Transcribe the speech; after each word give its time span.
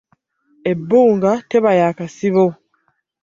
Ebunga 0.71 1.31
teba 1.49 1.71
ya 1.79 1.89
kasibo. 1.97 2.45